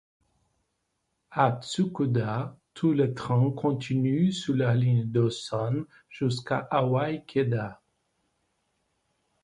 A 1.29 1.51
Tsukuda, 1.61 2.57
tous 2.73 2.91
les 2.93 3.13
trains 3.13 3.51
continuent 3.51 4.31
sur 4.31 4.55
la 4.55 4.73
ligne 4.73 5.05
Dosan 5.05 5.83
jusqu'à 6.09 6.57
Awa-Ikeda. 6.71 7.79